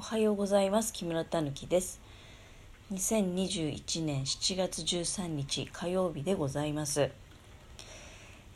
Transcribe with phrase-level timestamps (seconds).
[0.00, 0.94] おはようございます。
[0.94, 2.00] 木村たぬきです。
[2.90, 7.10] 2021年7月13日火曜日でございます、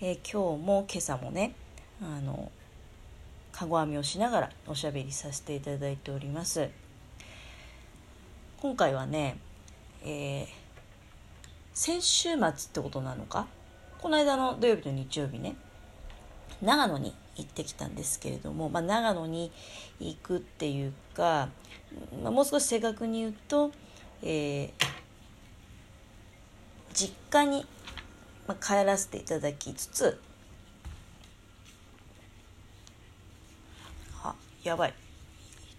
[0.00, 1.56] えー、今日も今朝もね
[2.00, 2.52] あの
[3.50, 6.68] かご編みをしながらおしゃべりさせていただいております。
[8.60, 9.36] 今回はね、
[10.04, 10.46] えー、
[11.74, 13.48] 先週末ってことなのか？
[14.00, 15.56] この間の土曜日と日曜日ね。
[16.60, 19.50] 長野に行ってきたんですけれども、まあ、長野に
[20.00, 21.48] 行くっていうか、
[22.22, 23.70] まあ、もう少し正確に言うと、
[24.22, 24.70] えー、
[26.94, 27.66] 実家に、
[28.60, 30.20] 帰らせていただきつつ
[34.22, 34.94] あやばい。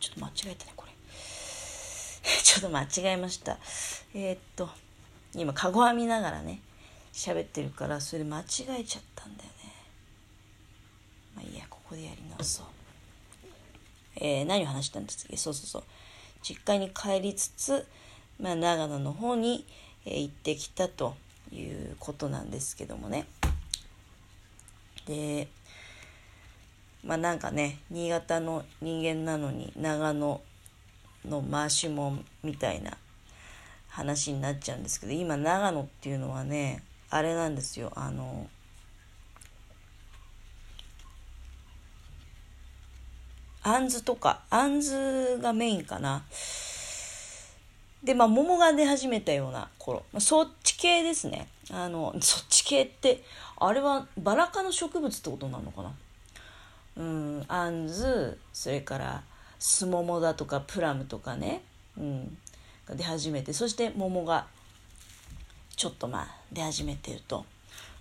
[0.00, 0.92] ちょっと間違えたねこれ。
[2.42, 3.58] ちょっと間違えました。
[4.14, 4.70] えー、っと
[5.34, 6.60] 今かご編みながらね
[7.12, 8.44] 喋ってるからそれ間違
[8.78, 9.50] えちゃったんだよ
[11.92, 12.66] こでやり直そう。
[14.16, 15.36] えー、何を話したんですか？
[15.36, 15.82] そうそうそう。
[16.42, 17.86] 実家に帰りつつ、
[18.40, 19.66] まあ、長野の方に、
[20.06, 21.14] えー、行ってきたと
[21.52, 23.26] いうことなんですけどもね。
[25.06, 25.48] で
[27.04, 30.40] まあなんかね新潟の人間なのに長野
[31.28, 32.96] の回しもんみたいな
[33.88, 37.92] 話になっちゃうんですけど今長野っていうのはねあれなんですよ。
[37.96, 38.48] あの
[43.62, 46.22] あんずとかあんずがメインかな。
[48.02, 51.46] でまあ桃が出始めたような頃、まあ、そっち系ですね。
[51.70, 53.22] あのそっち系って
[53.58, 55.92] あれはバラ科の植物ってことなのかな。
[56.96, 59.22] うんあんずそれから
[59.58, 61.62] すももだとかプラムとかね、
[61.96, 62.36] うん、
[62.86, 64.46] が出始めてそして桃が
[65.76, 67.44] ちょっとまあ出始めてると。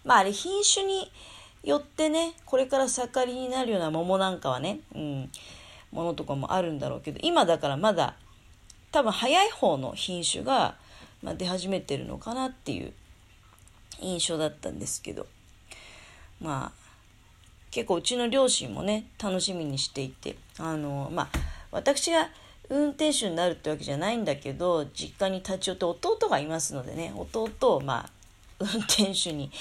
[0.03, 1.11] まああれ品種に
[1.63, 5.31] よってねこれから盛りになるような桃なんかはね、うん、
[5.91, 8.15] ものとかもあるんだろうけど今だからまだ
[8.91, 10.75] 多分早い方の品種が、
[11.21, 12.93] まあ、出始めてるのかなっていう
[14.01, 15.27] 印象だったんですけど
[16.41, 16.81] まあ
[17.69, 21.29] 結構うちの両親もね楽しみにしていてあのまあ
[21.71, 22.29] 私が
[22.69, 28.09] 運転手になるってわけじゃないんだけど実家に立ち寄って弟がいますのでね弟をまあ
[28.59, 29.51] 運転手に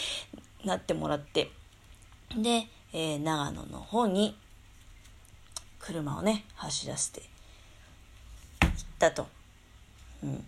[0.65, 1.51] なってもらって
[2.37, 4.37] で、えー、長野の方に
[5.79, 7.23] 車をね走らせて
[8.61, 9.27] 行ったと。
[10.23, 10.45] うん、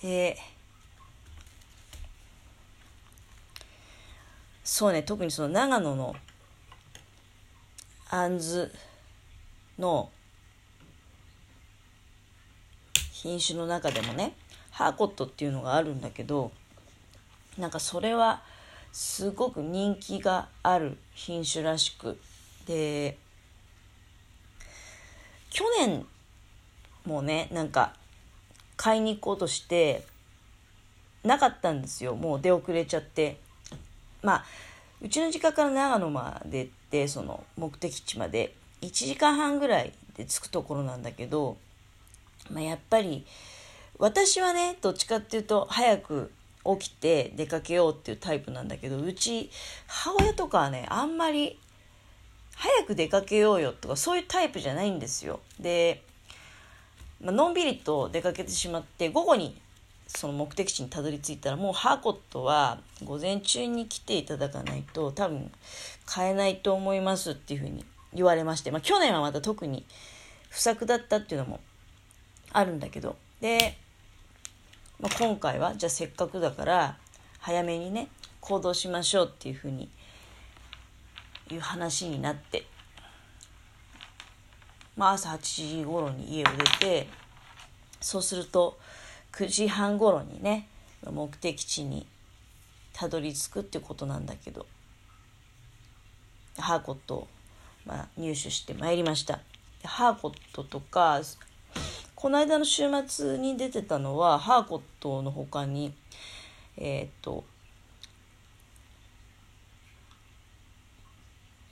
[0.00, 0.38] で
[4.62, 6.14] そうね特にその長野の
[8.08, 8.72] あんず
[9.78, 10.10] の
[13.10, 14.34] 品種の中でもね
[14.70, 16.52] ハーコットっていうのがあるんだけど
[17.58, 18.42] なんかそれは
[18.92, 22.18] すごく人気がある品種らしく
[22.66, 23.16] で
[25.50, 26.06] 去年
[27.04, 27.94] もねなんか
[28.76, 30.04] 買いに行こうとして
[31.24, 32.16] なかったんですよ。
[32.16, 33.38] もう出遅れちゃって。
[34.22, 34.44] まあ
[35.00, 38.54] うちの実家から長野までってその目的地まで。
[38.82, 41.56] 1時間半ぐらいで着くところなんだけど
[42.50, 43.24] まあ、やっぱり
[43.98, 46.32] 私はねどっちかっていうと早く
[46.64, 49.50] 起きて出かけようっていうタイプなんだけどうち
[49.86, 51.58] 母親とかはねあんまり
[52.54, 55.40] 早く出かけようよとかそういうタイプじゃないんですよ。
[55.58, 56.02] で、
[57.20, 59.60] まあのんびりと出かけてしまって午後に
[60.06, 65.50] その目的地にたどり着いたらもうハーコットは午前中に来ていただかないと多分
[66.04, 69.84] 買えないと思いますっていうふうに言われまして、まあ、去年はまた特に
[70.50, 71.60] 不作だったっていうのも
[72.52, 73.78] あるんだけどで、
[75.00, 76.96] まあ、今回はじゃあせっかくだから
[77.40, 78.08] 早めにね
[78.40, 79.88] 行動しましょうっていうふうに
[81.50, 82.64] いう話になって、
[84.96, 87.06] まあ、朝8時頃に家を出て
[88.00, 88.78] そうすると
[89.32, 90.68] 9時半頃にね
[91.10, 92.06] 目的地に
[92.92, 94.66] たどり着くってことなんだけど
[96.58, 97.28] ハーコットを、
[97.86, 99.40] まあ、入手してまいりました。
[99.84, 101.20] ハーコットとか
[102.22, 105.92] この間の週末に出てたのはハーコットの他に
[106.76, 107.42] えっ、と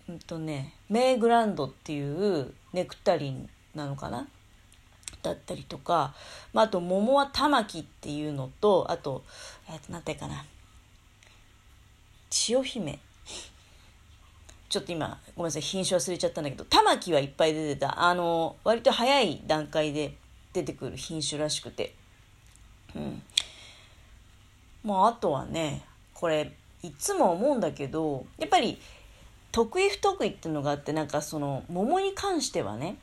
[0.09, 4.27] うんとねメイグランドっていうネクタリンなのかな？
[5.23, 6.15] だったりとか、
[6.53, 9.23] まあ、あと桃は玉木っていうのとあと
[9.71, 10.45] えっ、と何て言うかな。
[12.29, 12.99] 千代姫。
[14.69, 18.03] ちょっと今ごめんなさい品種忘れちゃったんだけど玉木はいっぱい出てた。
[18.03, 20.17] あの割と早い段階で
[20.53, 21.95] 出てくる品種らしくて。
[22.95, 23.23] うん。
[24.85, 26.53] まあ、あとはね、これ、
[26.83, 28.81] いつも思うんだけど、やっぱり、
[29.53, 32.97] 得意不得意っていうのがあって、なんかその、桃に関してはね、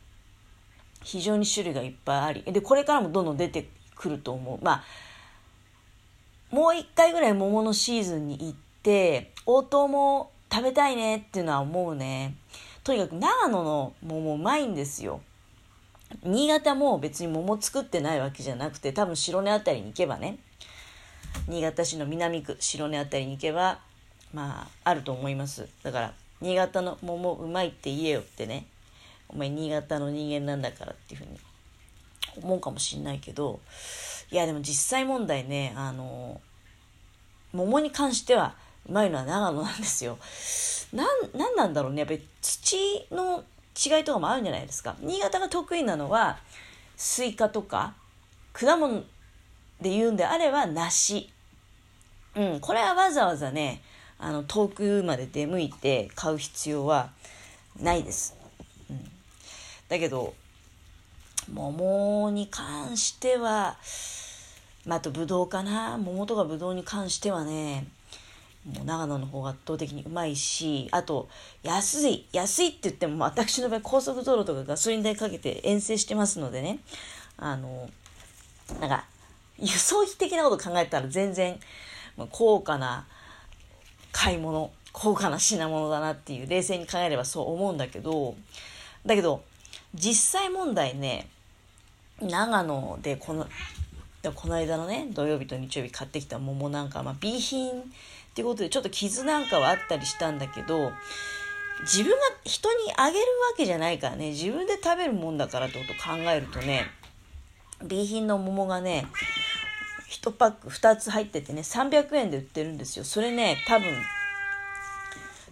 [1.04, 4.84] 非常に種類がいっぱいありでこれからもどんどん出てくると思うまあ
[6.52, 8.54] もう一回ぐらい桃のシーズンに行っ
[8.84, 12.36] て応答も食べたいねっていうのは思うね
[12.84, 15.22] とにかく長野の桃うまいんですよ
[16.24, 20.38] 新潟も別に桃作ってないわけじゃなくて多分白根辺りに行けばね
[21.48, 23.80] 新潟市の南区白根辺りに行けば
[24.33, 28.65] まああると思いますだから新潟の桃うまいって言えよってね
[29.30, 31.39] お前新潟の人間なんだからっていうふうに
[32.42, 33.60] 思うかもしんないけど
[34.31, 36.39] いやでも実際問題ねあの
[37.53, 38.56] 桃に関しては
[38.88, 40.18] うまいのは長野なんですよ。
[40.94, 42.00] なん、なんなんだろうね。
[42.00, 43.44] やっぱり土の
[43.77, 44.95] 違いとかもあるんじゃないですか。
[45.01, 46.39] 新潟が得意なのは、
[46.95, 47.94] スイカとか、
[48.53, 49.03] 果物
[49.81, 51.29] で言うんであれば梨。
[52.35, 53.81] うん、これはわざわざね、
[54.18, 57.12] あの、遠くまで出向いて買う必要は
[57.79, 58.35] ないです。
[58.89, 59.12] うん。
[59.89, 60.33] だけど、
[61.53, 63.77] 桃に関しては、
[64.85, 65.97] まあ、あとぶどうかな。
[65.97, 67.88] 桃とかぶどうに関してはね、
[68.68, 71.30] もう長野の方が圧倒的にうまいし、あと、
[71.64, 76.80] 安い、安いって言っても、私の場合高速道路とかガソリン代かけて遠征してますのでね、
[77.38, 77.90] あの、
[78.81, 79.06] なんか、
[79.58, 81.58] 輸送費的なこと考えたら全然、
[82.31, 83.08] 高価な
[84.12, 88.36] 買い物、高価な品物だなっていう、冷静に考えればそう思うんだけど、
[89.06, 89.44] だけど、
[89.96, 91.30] 実際問題ね、
[92.20, 93.48] 長野でこの、
[94.36, 97.72] この間のね、土曜日と日曜日買ってきた桃なんか、まあ、B 品
[98.38, 100.92] っていうことでちょっと傷なんかはあったりしたんだけど
[101.81, 106.84] 自分が人にあげるわけじゃないからね自分で食べるもんだからってことを考えるとね
[107.84, 109.07] B 品の桃がね
[110.12, 113.06] 1パック2つ入っててね300円で売ってるんですよ。
[113.06, 113.88] それね多分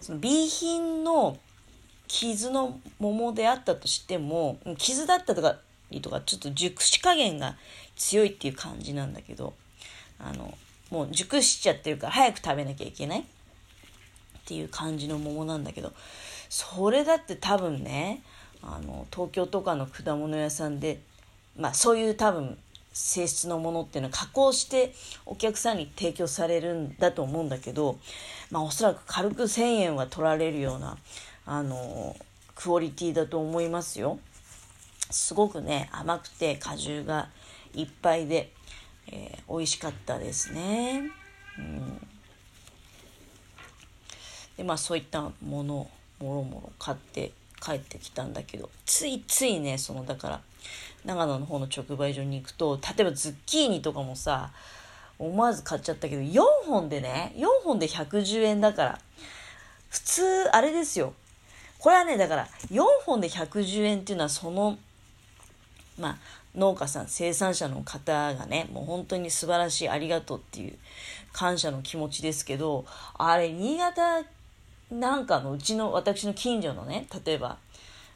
[0.00, 1.38] その B 品の
[2.06, 5.56] 傷の桃であったとしても傷だったとか
[6.02, 7.56] とかちょっと熟し加減が
[7.96, 9.54] 強いっていう感じなんだけど
[10.20, 10.56] あの
[10.90, 13.20] もう熟しちゃってるから早く食べなきゃいけない？
[13.20, 13.24] っ
[14.46, 15.92] ていう感じの桃なんだけど
[16.48, 18.22] それだって多分ね
[18.62, 21.00] あの東京とかの果物屋さんで
[21.58, 22.56] まあそういう多分
[22.92, 24.94] 性質のものっていうのは加工して
[25.26, 27.98] お客さんに提供されるんだと思うんだけど、
[28.50, 30.96] まあ、おそらく軽く1,000円は取られるような
[31.44, 32.16] あの
[32.54, 34.18] クオリティだと思いますよ。
[35.10, 37.28] すごくね甘くて果汁が
[37.74, 38.50] いっぱいで
[39.12, 41.10] えー、美味しかったですね。
[41.58, 42.06] うん、
[44.56, 45.88] でまあそういったもの
[46.18, 50.40] もろもろ買って帰ってきたんだけどついついねそのだから
[51.04, 54.50] 長野の方の直売所に行くと例えばズッキーニとかもさ
[55.18, 58.98] 思わず買っちゃったけど4本でね4本で110円だから
[59.88, 61.14] 普通あれですよ
[61.78, 64.78] これはねだから4本で110円っていうのはその
[65.98, 66.16] まあ
[66.56, 70.78] 農家さん、生産者の方がね、もう本当に素晴らしい、ありがとうっていう
[71.32, 74.24] 感謝の気持ちですけど、あれ、新潟
[74.90, 77.58] なんかのうちの、私の近所のね、例えば、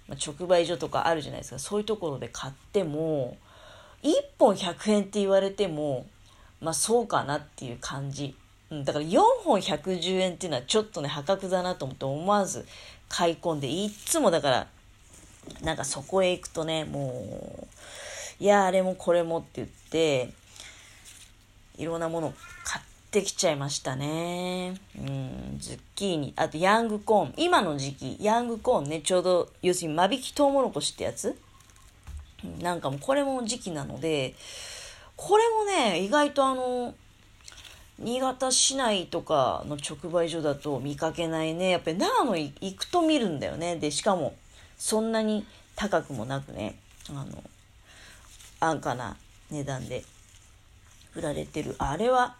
[0.08, 3.36] 直売所とかあるじゃないですか、そういうところで買っても、
[4.02, 6.06] 1本100円って言われても、
[6.60, 8.34] まあそうかなっていう感じ。
[8.70, 12.66] だから4本110円っていうのはちょっとね、破格だなと思って思わず
[13.08, 14.66] 買い込んで、いっつもだから、
[15.62, 17.66] なんかそこへ行くとね、もう、
[18.40, 20.32] いや、あれもこれもって言って、
[21.76, 22.32] いろんなもの
[22.64, 24.80] 買ってきちゃいましたね。
[24.98, 27.34] うん、ズッキーニ、あとヤングコーン。
[27.36, 31.38] 今の時期、ヤングコーンね、ちょうど、要するに間引きトウモロコシってやつ？
[32.62, 34.34] なんかもこれも時期なので、
[35.16, 36.94] これもね、意外とあの、
[37.98, 41.68] 新潟市内とかの直売所だと見かけないね。
[41.68, 43.76] やっぱり長野行くと見るんだよね。
[43.76, 44.34] で、しかも、
[44.78, 46.78] そんなに高くもなくね、
[47.10, 47.44] あの、
[48.60, 49.16] 安価な
[49.50, 50.04] 値段で
[51.16, 51.74] 売られてる。
[51.78, 52.36] あれは、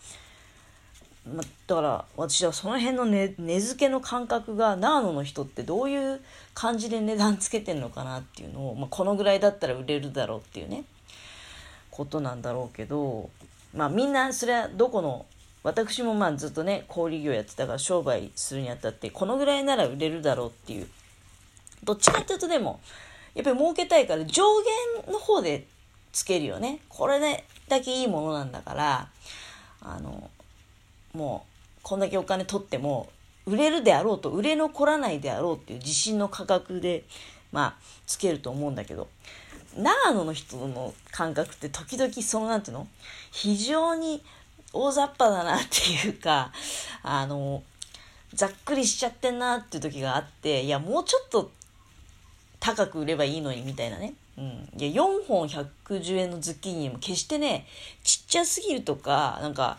[1.27, 6.21] ま、だから私はその辺の値、値付けの感覚が長野の人ってどういう
[6.55, 10.85] 感じで値段つけてんのかなっていうのを、まあ、このぐらいだったら売れるだろうっていうね
[11.91, 13.31] ことなんだろうけど
[13.75, 15.27] まあみんなそれはどこの
[15.63, 20.89] 私もまあずっとね小売業やってたから商売するにあたってこのぐらいなら売れるだろうっていう
[21.85, 22.81] どっちかっていうとでも
[23.35, 24.45] やっぱり儲けたいから上
[25.05, 25.67] 限の方で
[26.13, 26.81] つけるよね。
[26.89, 29.09] これね、だけいいものなんだから、
[29.81, 30.31] あの、
[31.13, 33.09] もう、こんだけお金取っても、
[33.47, 37.05] 売れるであろうと、売れ残らないであろうっていう自信の価格で、
[37.53, 39.09] まあ、つけると思うんだけど、
[39.77, 42.89] 長野の人の感覚って時々その、なんていうの？
[43.31, 44.23] 非常に
[44.73, 46.53] 大雑把だなっていうか、
[47.03, 47.63] あの、
[48.35, 51.51] ざっくりしちゃってんなっていう時があって、いや、もうちょっと
[52.59, 54.15] 高く売ればいいのにみたいなね。
[54.41, 57.67] うん、いや4本110円のズッキーニも決してね
[58.03, 59.77] ちっちゃすぎるとかなんか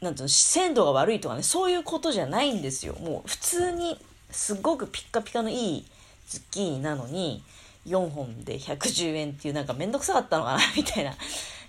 [0.00, 2.94] なんていうの鮮度が悪いとかねそういうことじゃないんですよ。
[2.94, 3.96] もう普通に
[4.32, 5.84] すごくピッカピカのいい
[6.28, 7.44] ズッキーニなのに
[7.86, 11.14] 4本で110円っていうなんかめんどくさかったのかな みたいな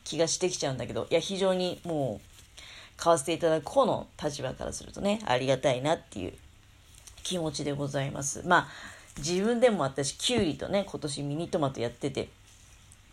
[0.03, 2.61] 気がしてきちゃうんだけどいや非常にもう
[2.97, 6.33] 買わせていただく方の立場からするとねありがたいなっていう
[7.23, 8.41] 気持ちでございます。
[8.47, 12.29] まあ自分でも私きゅうりとね今年ミニトマトやってて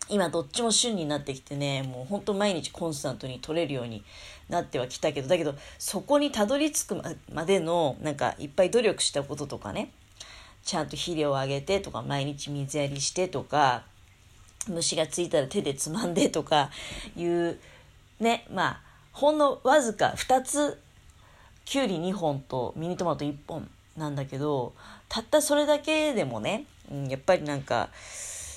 [0.09, 4.03] 今どっちも旬になってきてねもうほんと毎日コンスタントに取れるように
[4.49, 7.01] なってはきたけどだけどそこにたどり着く
[7.33, 9.91] までのなんかいっぱい努力したこととかね
[10.63, 13.83] ちゃんと肥料をあげてとか毎日水やりしてとか
[14.67, 16.69] 虫がついたら手でつまんでとか
[17.15, 17.59] いう
[18.19, 18.81] ねまあ
[19.11, 20.79] ほんのわずか2つ
[21.65, 24.73] きゅうり2本とミニトマト1本なんだけど
[25.09, 27.89] たったそれだけでもね、うん、やっぱりなんか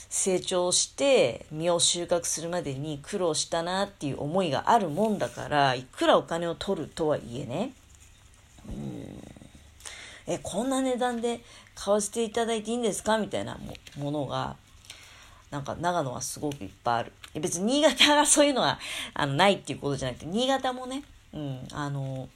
[0.09, 7.73] 成長して実を収穫するまでに苦労したなっていう思いがあるもんだからいくらお金を取るとはいえね
[8.69, 9.23] うん
[10.27, 11.41] えこんな値段で
[11.75, 13.19] 買わせていただいていいんですか？
[13.19, 13.59] みたいな
[13.99, 14.57] ものが
[15.51, 17.13] なんか長野はすごくいっぱいある。
[17.35, 18.81] 別に新潟がそういうのは
[19.15, 22.29] あのないっていうことじゃなくて、新潟もね、うん、あの、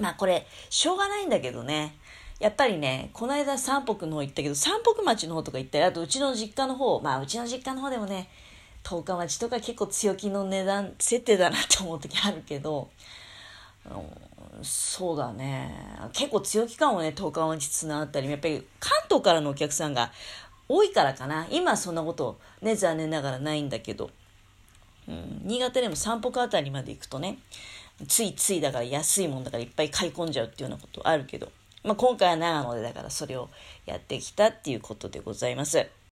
[0.00, 1.94] まあこれ、しょうがないんだけどね、
[2.40, 8.28] やっぱりね、この間三北の方行ったけど、三北町の方とか行ったり、あとうちの実家の方、まあうちの実家の方でもね、
[8.82, 12.90] 十日町とか結構強気の値段設定だなって思う時あるけど、
[14.62, 15.74] そうだね。
[16.12, 20.12] 結構強気感をね、十日町つながったり、やっぱり関東からのお客さんが
[20.68, 21.46] 多いからかな。
[21.50, 24.10] 今そんなことね、残念ながらないんだけど。
[25.06, 27.38] うん、新潟でも散歩あたりまで行くとね、
[28.08, 31.52] ついついだから安いもんだからいっぱい買い込んじゃうっていうようなことあるけど、
[31.84, 33.50] まあ、今回は長野でだからそれを
[33.86, 35.86] やってきたっていうことでございます。